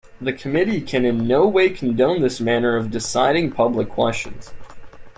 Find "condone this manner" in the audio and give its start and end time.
1.69-2.75